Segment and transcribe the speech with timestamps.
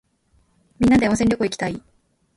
[0.79, 1.79] みんなで温泉旅行いきたい。